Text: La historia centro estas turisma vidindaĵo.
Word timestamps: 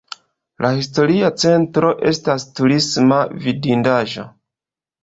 La 0.65 0.71
historia 0.77 1.29
centro 1.43 1.91
estas 2.13 2.49
turisma 2.61 3.21
vidindaĵo. 3.47 4.29